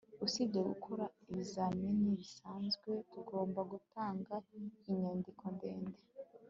usibye 0.25 0.59
gukora 0.69 1.05
ibizamini 1.31 2.07
bisanzwe, 2.19 2.91
tugomba 3.11 3.61
gutanga 3.71 4.33
inyandiko 4.91 5.43
ndende 5.55 5.99